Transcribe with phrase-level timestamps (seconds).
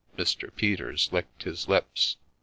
[0.17, 0.49] Mr.
[0.55, 2.17] Peters licked his lips.